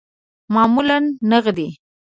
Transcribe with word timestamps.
معمولاً 0.53 1.17
نغدی 1.29 1.77